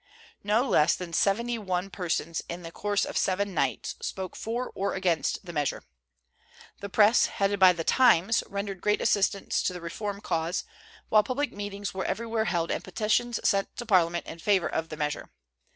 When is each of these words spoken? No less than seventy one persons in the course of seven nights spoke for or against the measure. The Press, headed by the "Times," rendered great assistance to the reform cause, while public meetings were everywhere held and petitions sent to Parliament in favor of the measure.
No 0.43 0.67
less 0.67 0.95
than 0.95 1.13
seventy 1.13 1.59
one 1.59 1.91
persons 1.91 2.41
in 2.49 2.63
the 2.63 2.71
course 2.71 3.05
of 3.05 3.19
seven 3.19 3.53
nights 3.53 3.93
spoke 4.01 4.35
for 4.35 4.71
or 4.73 4.95
against 4.95 5.45
the 5.45 5.53
measure. 5.53 5.83
The 6.79 6.89
Press, 6.89 7.27
headed 7.27 7.59
by 7.59 7.73
the 7.73 7.83
"Times," 7.83 8.41
rendered 8.49 8.81
great 8.81 8.99
assistance 8.99 9.61
to 9.61 9.73
the 9.73 9.79
reform 9.79 10.19
cause, 10.19 10.63
while 11.09 11.21
public 11.21 11.53
meetings 11.53 11.93
were 11.93 12.05
everywhere 12.05 12.45
held 12.45 12.71
and 12.71 12.83
petitions 12.83 13.39
sent 13.47 13.75
to 13.77 13.85
Parliament 13.85 14.25
in 14.25 14.39
favor 14.39 14.65
of 14.67 14.89
the 14.89 14.97
measure. 14.97 15.29